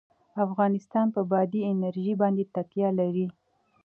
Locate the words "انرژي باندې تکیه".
1.71-2.89